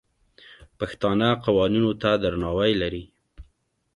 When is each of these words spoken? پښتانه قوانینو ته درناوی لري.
پښتانه 0.79 1.27
قوانینو 1.45 1.91
ته 2.01 2.11
درناوی 2.23 2.71
لري. 2.81 3.03